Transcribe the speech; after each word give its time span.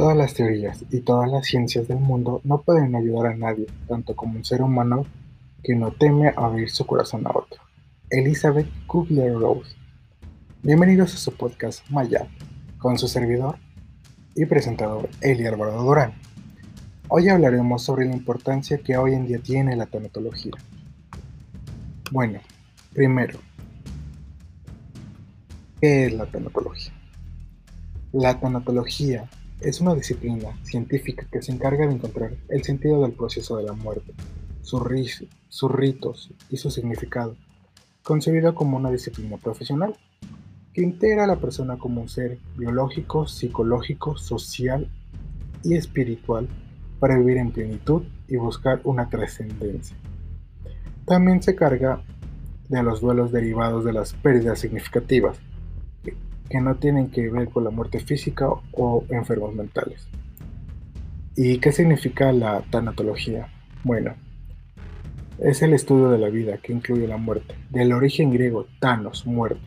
Todas 0.00 0.16
las 0.16 0.32
teorías 0.32 0.82
y 0.90 1.00
todas 1.00 1.30
las 1.30 1.44
ciencias 1.44 1.86
del 1.86 1.98
mundo 1.98 2.40
no 2.42 2.62
pueden 2.62 2.96
ayudar 2.96 3.26
a 3.26 3.36
nadie, 3.36 3.66
tanto 3.86 4.16
como 4.16 4.36
un 4.36 4.46
ser 4.46 4.62
humano 4.62 5.04
que 5.62 5.74
no 5.74 5.90
teme 5.92 6.32
abrir 6.38 6.70
su 6.70 6.86
corazón 6.86 7.26
a 7.26 7.30
otro. 7.36 7.60
Elizabeth 8.08 8.66
Kubler-Rose. 8.86 9.76
Bienvenidos 10.62 11.12
a 11.12 11.18
su 11.18 11.34
podcast 11.34 11.86
Maya, 11.90 12.28
con 12.78 12.98
su 12.98 13.08
servidor 13.08 13.58
y 14.34 14.46
presentador 14.46 15.10
Eli 15.20 15.46
Álvaro 15.46 15.82
Durán. 15.82 16.14
Hoy 17.08 17.28
hablaremos 17.28 17.82
sobre 17.82 18.06
la 18.06 18.16
importancia 18.16 18.78
que 18.78 18.96
hoy 18.96 19.12
en 19.12 19.26
día 19.26 19.38
tiene 19.40 19.76
la 19.76 19.84
tanatología. 19.84 20.54
Bueno, 22.10 22.40
primero, 22.94 23.38
¿qué 25.78 26.06
es 26.06 26.14
la 26.14 26.24
tanatología? 26.24 26.94
La 28.12 28.40
tanatología 28.40 29.28
es 29.60 29.80
una 29.80 29.94
disciplina 29.94 30.58
científica 30.62 31.26
que 31.30 31.42
se 31.42 31.52
encarga 31.52 31.86
de 31.86 31.94
encontrar 31.94 32.32
el 32.48 32.62
sentido 32.64 33.02
del 33.02 33.12
proceso 33.12 33.56
de 33.56 33.64
la 33.64 33.72
muerte, 33.72 34.14
sus, 34.62 34.82
ritos 35.72 36.30
y 36.48 36.56
su 36.56 36.70
significado, 36.70 37.36
concebida 38.02 38.52
como 38.54 38.76
una 38.76 38.90
disciplina 38.90 39.36
profesional 39.36 39.94
que 40.72 40.82
integra 40.82 41.24
a 41.24 41.26
la 41.26 41.40
persona 41.40 41.76
como 41.76 42.00
un 42.00 42.08
ser 42.08 42.38
biológico, 42.56 43.26
psicológico, 43.26 44.16
social 44.16 44.90
y 45.62 45.74
espiritual 45.74 46.48
para 46.98 47.18
vivir 47.18 47.38
en 47.38 47.50
plenitud 47.50 48.04
y 48.28 48.36
buscar 48.36 48.80
una 48.84 49.08
trascendencia. 49.08 49.96
También 51.04 51.42
se 51.42 51.54
carga 51.54 52.02
de 52.68 52.82
los 52.82 53.00
duelos 53.00 53.32
derivados 53.32 53.84
de 53.84 53.92
las 53.92 54.14
pérdidas 54.14 54.60
significativas, 54.60 55.38
que 56.50 56.60
no 56.60 56.74
tienen 56.74 57.10
que 57.10 57.30
ver 57.30 57.48
con 57.48 57.64
la 57.64 57.70
muerte 57.70 58.00
física 58.00 58.48
o 58.72 59.04
enfermos 59.08 59.54
mentales. 59.54 60.08
¿Y 61.36 61.58
qué 61.58 61.70
significa 61.70 62.32
la 62.32 62.62
tanatología? 62.70 63.48
Bueno, 63.84 64.14
es 65.38 65.62
el 65.62 65.72
estudio 65.72 66.10
de 66.10 66.18
la 66.18 66.28
vida 66.28 66.58
que 66.58 66.72
incluye 66.72 67.06
la 67.06 67.16
muerte, 67.16 67.54
del 67.70 67.92
origen 67.92 68.32
griego 68.32 68.66
tanos, 68.80 69.26
muerte, 69.26 69.62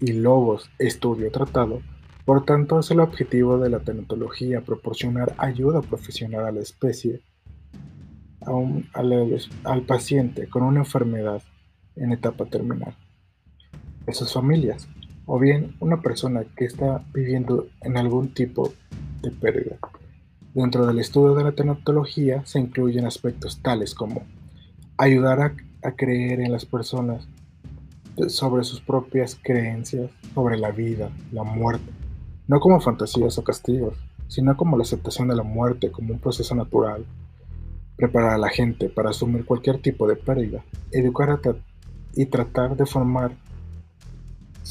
y 0.00 0.12
logos, 0.12 0.68
estudio, 0.78 1.30
tratado. 1.30 1.80
Por 2.24 2.44
tanto, 2.44 2.80
es 2.80 2.90
el 2.90 3.00
objetivo 3.00 3.58
de 3.58 3.70
la 3.70 3.80
tanatología 3.80 4.62
proporcionar 4.62 5.34
ayuda 5.38 5.80
profesional 5.80 6.44
a 6.44 6.52
la 6.52 6.60
especie, 6.60 7.22
al, 8.42 9.38
al 9.64 9.82
paciente 9.82 10.48
con 10.48 10.64
una 10.64 10.80
enfermedad 10.80 11.42
en 11.96 12.12
etapa 12.12 12.46
terminal, 12.46 12.96
a 14.06 14.12
sus 14.12 14.32
familias, 14.32 14.88
o 15.26 15.38
bien 15.38 15.76
una 15.80 16.00
persona 16.00 16.44
que 16.56 16.64
está 16.64 17.04
viviendo 17.12 17.68
en 17.82 17.96
algún 17.96 18.34
tipo 18.34 18.72
de 19.22 19.30
pérdida. 19.30 19.76
Dentro 20.54 20.86
del 20.86 20.98
estudio 20.98 21.34
de 21.34 21.44
la 21.44 21.52
tanatología 21.52 22.44
se 22.44 22.58
incluyen 22.58 23.06
aspectos 23.06 23.62
tales 23.62 23.94
como 23.94 24.22
ayudar 24.96 25.40
a, 25.40 25.92
creer 25.92 26.40
en 26.40 26.52
las 26.52 26.66
personas 26.66 27.26
sobre 28.28 28.64
sus 28.64 28.80
propias 28.80 29.38
creencias 29.40 30.10
sobre 30.34 30.58
la 30.58 30.72
vida, 30.72 31.10
la 31.32 31.42
muerte, 31.42 31.90
no 32.48 32.60
como 32.60 32.80
fantasías 32.80 33.38
o 33.38 33.44
castigos, 33.44 33.96
sino 34.28 34.56
como 34.56 34.76
la 34.76 34.82
aceptación 34.82 35.28
de 35.28 35.36
la 35.36 35.42
muerte 35.42 35.90
como 35.90 36.12
un 36.12 36.20
proceso 36.20 36.54
natural, 36.54 37.06
preparar 37.96 38.34
a 38.34 38.38
la 38.38 38.48
gente 38.48 38.88
para 38.88 39.10
asumir 39.10 39.44
cualquier 39.44 39.80
tipo 39.80 40.06
de 40.06 40.16
pérdida, 40.16 40.64
educar 40.92 41.40
y 42.14 42.26
tratar 42.26 42.76
de 42.76 42.86
formar 42.86 43.32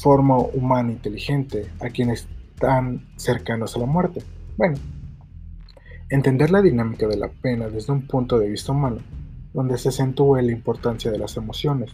forma 0.00 0.38
humana 0.38 0.92
inteligente 0.92 1.70
a 1.80 1.90
quienes 1.90 2.26
están 2.54 3.06
cercanos 3.16 3.76
a 3.76 3.80
la 3.80 3.86
muerte. 3.86 4.22
Bueno, 4.56 4.76
entender 6.08 6.50
la 6.50 6.62
dinámica 6.62 7.06
de 7.06 7.16
la 7.16 7.28
pena 7.28 7.68
desde 7.68 7.92
un 7.92 8.06
punto 8.06 8.38
de 8.38 8.48
vista 8.48 8.72
humano, 8.72 8.98
donde 9.52 9.78
se 9.78 9.90
acentúe 9.90 10.36
la 10.36 10.52
importancia 10.52 11.10
de 11.10 11.18
las 11.18 11.36
emociones. 11.36 11.90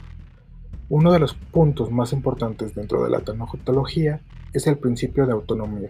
Uno 0.89 1.13
de 1.13 1.19
los 1.19 1.35
puntos 1.35 1.91
más 1.91 2.13
importantes 2.13 2.75
dentro 2.75 3.03
de 3.03 3.11
la 3.11 3.21
tanatología 3.21 4.21
es 4.53 4.67
el 4.67 4.79
principio 4.79 5.27
de 5.27 5.33
autonomía, 5.33 5.89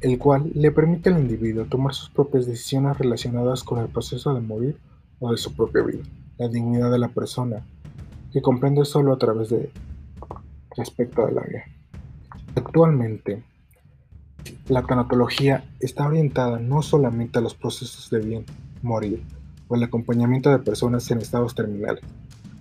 el 0.00 0.18
cual 0.18 0.50
le 0.54 0.72
permite 0.72 1.10
al 1.10 1.20
individuo 1.20 1.66
tomar 1.66 1.94
sus 1.94 2.10
propias 2.10 2.46
decisiones 2.46 2.98
relacionadas 2.98 3.62
con 3.62 3.78
el 3.78 3.88
proceso 3.88 4.34
de 4.34 4.40
morir 4.40 4.78
o 5.20 5.30
de 5.30 5.36
su 5.36 5.54
propia 5.54 5.82
vida, 5.82 6.02
la 6.36 6.48
dignidad 6.48 6.90
de 6.90 6.98
la 6.98 7.08
persona, 7.08 7.64
que 8.32 8.42
comprende 8.42 8.84
solo 8.84 9.12
a 9.12 9.18
través 9.18 9.50
de 9.50 9.70
respecto 10.76 11.26
del 11.26 11.38
área. 11.38 11.64
Actualmente, 12.56 13.42
la 14.68 14.82
tanatología 14.82 15.64
está 15.80 16.06
orientada 16.06 16.58
no 16.58 16.82
solamente 16.82 17.38
a 17.38 17.42
los 17.42 17.54
procesos 17.54 18.10
de 18.10 18.20
bien, 18.20 18.44
morir 18.82 19.22
o 19.68 19.76
el 19.76 19.82
acompañamiento 19.82 20.50
de 20.50 20.58
personas 20.58 21.10
en 21.10 21.18
estados 21.18 21.54
terminales, 21.54 22.04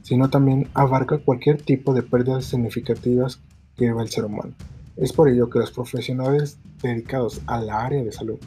sino 0.01 0.29
también 0.29 0.67
abarca 0.73 1.17
cualquier 1.17 1.61
tipo 1.61 1.93
de 1.93 2.03
pérdidas 2.03 2.45
significativas 2.45 3.41
que 3.75 3.85
lleva 3.85 4.03
el 4.03 4.09
ser 4.09 4.25
humano. 4.25 4.53
Es 4.95 5.11
por 5.11 5.27
ello 5.27 5.49
que 5.49 5.59
los 5.59 5.71
profesionales 5.71 6.59
dedicados 6.81 7.41
a 7.47 7.59
la 7.59 7.83
área 7.83 8.03
de 8.03 8.11
salud 8.11 8.37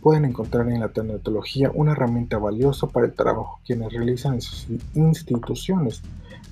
pueden 0.00 0.24
encontrar 0.24 0.68
en 0.68 0.80
la 0.80 0.88
tanatología 0.88 1.70
una 1.74 1.92
herramienta 1.92 2.38
valiosa 2.38 2.86
para 2.86 3.06
el 3.06 3.12
trabajo 3.12 3.60
quienes 3.64 3.92
realizan 3.92 4.34
en 4.34 4.40
sus 4.40 4.66
instituciones 4.94 6.02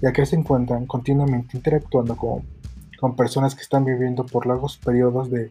ya 0.04 0.12
que 0.12 0.26
se 0.26 0.36
encuentran 0.36 0.84
continuamente 0.84 1.56
interactuando 1.56 2.14
con, 2.14 2.42
con 3.00 3.16
personas 3.16 3.54
que 3.54 3.62
están 3.62 3.86
viviendo 3.86 4.26
por 4.26 4.44
largos 4.44 4.76
periodos 4.76 5.30
de, 5.30 5.50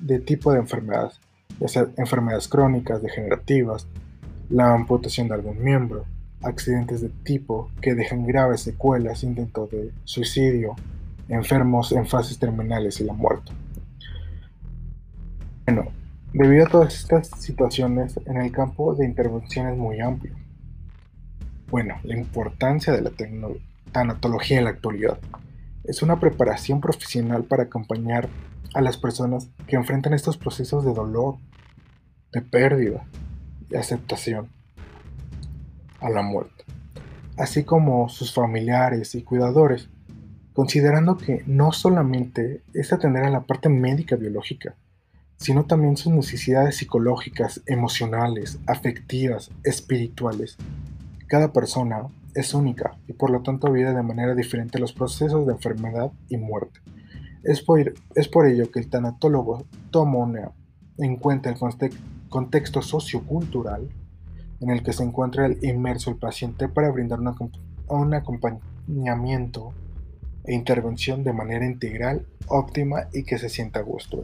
de 0.00 0.18
tipo 0.20 0.50
de 0.50 0.60
enfermedades, 0.60 1.20
ya 1.60 1.68
sea 1.68 1.86
enfermedades 1.98 2.48
crónicas, 2.48 3.02
degenerativas, 3.02 3.86
la 4.48 4.72
amputación 4.72 5.28
de 5.28 5.34
algún 5.34 5.62
miembro, 5.62 6.06
accidentes 6.40 7.02
de 7.02 7.10
tipo 7.10 7.70
que 7.82 7.94
dejan 7.94 8.26
graves 8.26 8.62
secuelas, 8.62 9.22
intentos 9.22 9.70
de 9.70 9.92
suicidio, 10.04 10.74
enfermos 11.28 11.92
en 11.92 12.06
fases 12.06 12.38
terminales 12.38 12.98
y 13.00 13.04
la 13.04 13.12
muerte. 13.12 13.52
Bueno, 15.66 15.88
debido 16.32 16.64
a 16.64 16.70
todas 16.70 16.94
estas 16.94 17.28
situaciones, 17.28 18.18
en 18.24 18.38
el 18.38 18.50
campo 18.50 18.94
de 18.94 19.04
intervención 19.04 19.68
es 19.68 19.76
muy 19.76 20.00
amplio. 20.00 20.34
Bueno, 21.70 21.96
la 22.02 22.16
importancia 22.16 22.92
de 22.92 23.02
la 23.02 23.10
tanatología 23.92 24.58
en 24.58 24.64
la 24.64 24.70
actualidad 24.70 25.18
es 25.84 26.02
una 26.02 26.20
preparación 26.20 26.80
profesional 26.80 27.44
para 27.44 27.64
acompañar 27.64 28.28
a 28.74 28.80
las 28.80 28.96
personas 28.96 29.48
que 29.66 29.76
enfrentan 29.76 30.14
estos 30.14 30.36
procesos 30.36 30.84
de 30.84 30.92
dolor, 30.92 31.36
de 32.32 32.42
pérdida 32.42 33.06
y 33.70 33.76
aceptación 33.76 34.48
a 36.00 36.10
la 36.10 36.22
muerte, 36.22 36.64
así 37.36 37.64
como 37.64 38.08
sus 38.08 38.34
familiares 38.34 39.14
y 39.14 39.22
cuidadores, 39.22 39.88
considerando 40.52 41.16
que 41.16 41.42
no 41.46 41.72
solamente 41.72 42.62
es 42.74 42.92
atender 42.92 43.24
a 43.24 43.30
la 43.30 43.42
parte 43.42 43.68
médica 43.68 44.16
biológica, 44.16 44.74
sino 45.36 45.64
también 45.64 45.96
sus 45.96 46.12
necesidades 46.12 46.76
psicológicas, 46.76 47.62
emocionales, 47.66 48.58
afectivas, 48.66 49.50
espirituales 49.64 50.56
cada 51.26 51.52
persona 51.52 52.08
es 52.34 52.54
única 52.54 52.96
y 53.06 53.12
por 53.12 53.30
lo 53.30 53.42
tanto 53.42 53.70
vive 53.70 53.92
de 53.92 54.02
manera 54.02 54.34
diferente 54.34 54.78
los 54.78 54.92
procesos 54.92 55.46
de 55.46 55.52
enfermedad 55.52 56.12
y 56.28 56.36
muerte. 56.36 56.80
Es 57.42 57.62
por, 57.62 57.94
es 58.14 58.28
por 58.28 58.46
ello 58.46 58.70
que 58.70 58.80
el 58.80 58.88
tanatólogo 58.88 59.66
toma 59.90 60.52
en 60.98 61.16
cuenta 61.16 61.50
el 61.50 61.56
contexto 62.28 62.82
sociocultural 62.82 63.88
en 64.60 64.70
el 64.70 64.82
que 64.82 64.92
se 64.92 65.02
encuentra 65.02 65.46
el 65.46 65.62
inmerso 65.62 66.10
el 66.10 66.16
paciente 66.16 66.68
para 66.68 66.90
brindar 66.90 67.20
un 67.20 68.14
acompañamiento 68.14 69.72
e 70.44 70.54
intervención 70.54 71.24
de 71.24 71.32
manera 71.32 71.64
integral, 71.64 72.26
óptima 72.48 73.08
y 73.12 73.24
que 73.24 73.38
se 73.38 73.48
sienta 73.48 73.80
a 73.80 73.82
gusto. 73.82 74.22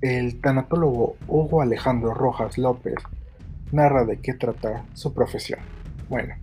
El 0.00 0.40
tanatólogo 0.40 1.16
Hugo 1.26 1.60
Alejandro 1.60 2.14
Rojas 2.14 2.56
López 2.56 2.94
narra 3.72 4.04
de 4.04 4.20
qué 4.20 4.32
trata 4.32 4.84
su 4.92 5.12
profesión. 5.12 5.58
Bueno, 6.08 6.36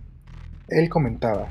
él 0.68 0.90
comentaba 0.90 1.48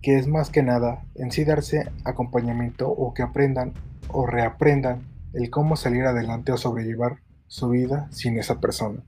que 0.00 0.16
es 0.16 0.28
más 0.28 0.50
que 0.50 0.62
nada 0.62 1.02
en 1.16 1.32
sí 1.32 1.44
darse 1.44 1.90
acompañamiento 2.04 2.88
o 2.88 3.14
que 3.14 3.24
aprendan 3.24 3.72
o 4.08 4.26
reaprendan 4.26 5.02
el 5.32 5.50
cómo 5.50 5.74
salir 5.74 6.04
adelante 6.04 6.52
o 6.52 6.56
sobrellevar 6.56 7.18
su 7.48 7.68
vida 7.68 8.06
sin 8.12 8.38
esa 8.38 8.60
persona. 8.60 9.02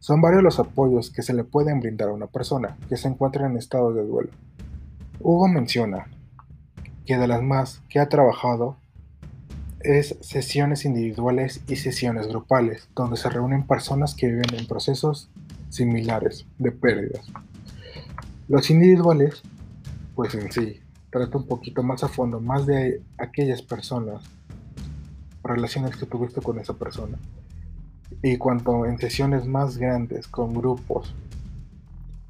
Son 0.00 0.20
varios 0.20 0.42
los 0.42 0.58
apoyos 0.58 1.10
que 1.10 1.22
se 1.22 1.34
le 1.34 1.44
pueden 1.44 1.78
brindar 1.78 2.08
a 2.08 2.14
una 2.14 2.26
persona 2.26 2.76
que 2.88 2.96
se 2.96 3.06
encuentra 3.06 3.46
en 3.46 3.56
estado 3.56 3.92
de 3.94 4.04
duelo. 4.04 4.30
Hugo 5.20 5.46
menciona 5.46 6.06
que 7.06 7.16
de 7.16 7.28
las 7.28 7.42
más 7.42 7.80
que 7.88 8.00
ha 8.00 8.08
trabajado 8.08 8.76
es 9.84 10.16
sesiones 10.20 10.84
individuales 10.84 11.62
y 11.68 11.76
sesiones 11.76 12.26
grupales, 12.26 12.88
donde 12.96 13.16
se 13.16 13.28
reúnen 13.28 13.66
personas 13.66 14.14
que 14.14 14.26
viven 14.26 14.54
en 14.54 14.66
procesos 14.66 15.30
similares 15.68 16.46
de 16.58 16.72
pérdidas. 16.72 17.26
Los 18.48 18.70
individuales, 18.70 19.42
pues 20.14 20.34
en 20.34 20.50
sí, 20.50 20.80
trata 21.10 21.38
un 21.38 21.46
poquito 21.46 21.82
más 21.82 22.02
a 22.02 22.08
fondo, 22.08 22.40
más 22.40 22.66
de 22.66 23.02
aquellas 23.18 23.62
personas, 23.62 24.24
relaciones 25.42 25.96
que 25.96 26.06
tuviste 26.06 26.40
con 26.40 26.58
esa 26.58 26.74
persona. 26.74 27.18
Y 28.22 28.38
cuanto 28.38 28.86
en 28.86 28.98
sesiones 28.98 29.46
más 29.46 29.76
grandes, 29.76 30.28
con 30.28 30.54
grupos, 30.54 31.14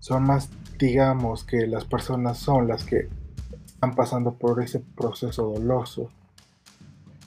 son 0.01 0.25
más, 0.25 0.51
digamos, 0.79 1.45
que 1.45 1.67
las 1.67 1.85
personas 1.85 2.39
son 2.39 2.69
las 2.69 2.85
que 2.85 3.09
están 3.65 3.95
pasando 3.95 4.35
por 4.35 4.63
ese 4.63 4.81
proceso 4.81 5.53
doloso. 5.55 6.11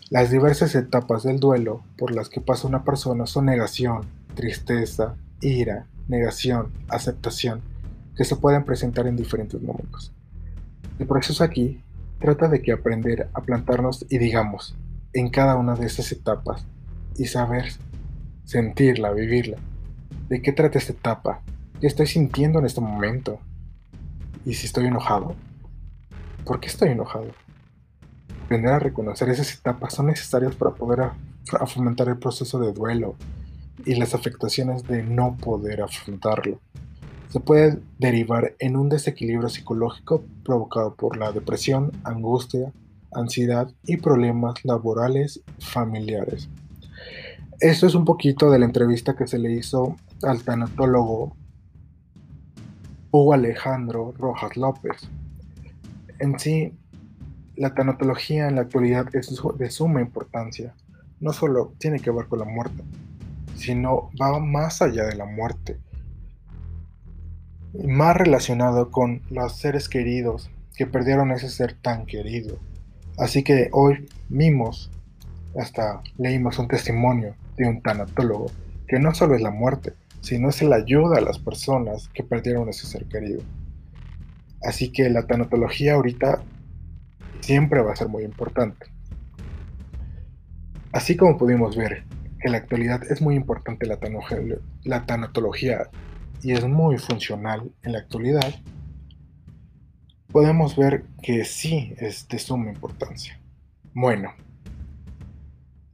Las 0.10 0.32
diversas 0.32 0.74
etapas 0.74 1.24
del 1.24 1.38
duelo 1.38 1.84
por 1.98 2.16
las 2.16 2.30
que 2.30 2.40
pasa 2.40 2.66
una 2.66 2.86
persona 2.86 3.26
son 3.26 3.46
negación, 3.46 4.06
tristeza, 4.36 5.18
ira, 5.42 5.86
negación, 6.08 6.72
aceptación, 6.88 7.62
que 8.16 8.24
se 8.24 8.38
pueden 8.38 8.64
presentar 8.64 9.06
en 9.08 9.18
diferentes 9.18 9.62
momentos. 9.62 10.14
El 10.98 11.08
proceso 11.08 11.44
aquí 11.44 11.84
trata 12.20 12.48
de 12.48 12.62
que 12.62 12.72
aprender 12.72 13.30
a 13.34 13.42
plantarnos 13.42 14.06
y 14.10 14.18
digamos 14.18 14.78
en 15.12 15.30
cada 15.30 15.58
una 15.58 15.76
de 15.76 15.88
esas 15.88 16.10
etapas 16.14 16.66
y 17.18 17.26
saber 17.26 17.66
sentirla, 18.46 19.12
vivirla. 19.12 19.58
¿De 20.30 20.42
qué 20.42 20.54
trata 20.54 20.78
esta 20.78 20.94
etapa? 20.94 21.42
¿Qué 21.82 21.88
estoy 21.88 22.08
sintiendo 22.08 22.60
en 22.60 22.66
este 22.66 22.80
momento? 22.80 23.42
¿Y 24.46 24.54
si 24.54 24.68
estoy 24.68 24.86
enojado? 24.86 25.36
¿Por 26.46 26.62
qué 26.62 26.68
estoy 26.68 26.90
enojado? 26.92 27.28
Aprender 28.48 28.72
a 28.72 28.80
reconocer 28.80 29.30
esas 29.30 29.54
etapas 29.54 29.94
son 29.94 30.08
necesarias 30.08 30.56
para 30.56 30.74
poder 30.74 31.12
fomentar 31.68 32.08
el 32.08 32.18
proceso 32.18 32.60
de 32.60 32.72
duelo 32.72 33.16
y 33.86 33.96
las 33.96 34.16
afectaciones 34.16 34.84
de 34.84 35.04
no 35.04 35.36
poder 35.38 35.82
afrontarlo 35.82 36.60
se 37.30 37.40
puede 37.40 37.80
derivar 38.00 38.56
en 38.60 38.76
un 38.76 38.90
desequilibrio 38.90 39.50
psicológico 39.50 40.24
provocado 40.44 40.96
por 40.96 41.18
la 41.18 41.32
depresión, 41.32 41.92
angustia, 42.04 42.72
ansiedad 43.14 43.72
y 43.84 43.98
problemas 43.98 44.64
laborales 44.64 45.42
familiares. 45.60 46.50
Esto 47.60 47.88
es 47.88 47.96
un 47.96 48.06
poquito 48.06 48.50
de 48.50 48.60
la 48.60 48.66
entrevista 48.66 49.16
que 49.16 49.28
se 49.28 49.40
le 49.40 49.52
hizo 49.52 49.96
al 50.24 50.44
tanatólogo 50.44 51.36
Hugo 53.12 53.34
Alejandro 53.34 54.14
Rojas 54.18 54.56
López. 54.56 55.10
En 56.20 56.40
sí, 56.40 56.74
la 57.58 57.74
tanatología 57.74 58.48
en 58.48 58.56
la 58.56 58.62
actualidad 58.62 59.08
es 59.14 59.36
de 59.58 59.70
suma 59.70 60.02
importancia. 60.02 60.76
No 61.20 61.34
solo 61.34 61.74
tiene 61.78 62.00
que 62.00 62.12
ver 62.12 62.28
con 62.28 62.40
la 62.40 62.46
muerte, 62.46 62.84
sino 63.56 64.10
va 64.22 64.40
más 64.40 64.82
allá 64.82 65.06
de 65.06 65.16
la 65.16 65.26
muerte 65.26 65.80
más 67.86 68.16
relacionado 68.16 68.92
con 68.92 69.22
los 69.30 69.58
seres 69.58 69.90
queridos 69.90 70.50
que 70.76 70.86
perdieron 70.86 71.32
ese 71.32 71.50
ser 71.50 71.74
tan 71.74 72.06
querido. 72.06 72.58
Así 73.18 73.44
que 73.44 73.70
hoy 73.72 74.08
vimos, 74.30 74.92
hasta 75.60 76.02
leímos 76.18 76.60
un 76.60 76.68
testimonio 76.68 77.36
de 77.58 77.68
un 77.68 77.82
tanatólogo, 77.82 78.52
que 78.88 79.00
no 79.00 79.14
solo 79.14 79.36
es 79.36 79.42
la 79.42 79.52
muerte, 79.52 79.94
sino 80.22 80.50
es 80.50 80.62
la 80.62 80.78
ayuda 80.78 81.18
a 81.18 81.22
las 81.22 81.40
personas 81.40 82.10
que 82.14 82.24
perdieron 82.24 82.70
ese 82.70 82.86
ser 82.86 83.06
querido. 83.06 83.42
Así 84.64 84.92
que 84.92 85.10
la 85.10 85.26
tanatología 85.26 85.96
ahorita 85.96 86.44
siempre 87.48 87.82
va 87.82 87.94
a 87.94 87.96
ser 87.96 88.10
muy 88.10 88.26
importante. 88.26 88.88
Así 90.92 91.16
como 91.16 91.38
pudimos 91.38 91.78
ver 91.78 92.04
en 92.42 92.52
la 92.52 92.58
actualidad 92.58 93.10
es 93.10 93.22
muy 93.22 93.36
importante 93.36 93.86
la, 93.86 93.98
la 94.84 95.06
tanatología 95.06 95.90
y 96.44 96.52
es 96.52 96.68
muy 96.68 96.98
funcional 96.98 97.72
en 97.84 97.94
la 97.94 98.00
actualidad, 98.00 98.54
podemos 100.30 100.76
ver 100.76 101.06
que 101.24 101.46
sí 101.46 101.96
es 101.98 102.28
de 102.28 102.38
suma 102.38 102.70
importancia. 102.70 103.40
Bueno, 103.94 104.34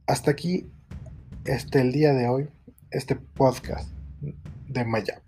hasta 0.08 0.32
aquí 0.32 0.72
este 1.44 1.82
el 1.82 1.92
día 1.92 2.14
de 2.14 2.26
hoy, 2.26 2.48
este 2.90 3.14
podcast 3.14 3.88
de 4.66 4.84
Mayap. 4.84 5.22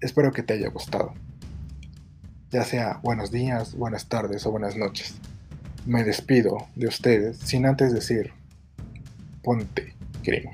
Espero 0.00 0.32
que 0.32 0.42
te 0.42 0.54
haya 0.54 0.70
gustado. 0.70 1.12
Ya 2.52 2.64
sea 2.64 3.00
buenos 3.02 3.32
días, 3.32 3.74
buenas 3.74 4.06
tardes 4.06 4.46
o 4.46 4.52
buenas 4.52 4.76
noches. 4.76 5.16
Me 5.84 6.04
despido 6.04 6.68
de 6.76 6.86
ustedes 6.86 7.38
sin 7.38 7.66
antes 7.66 7.92
decir, 7.92 8.32
ponte 9.42 9.94
crema. 10.22 10.52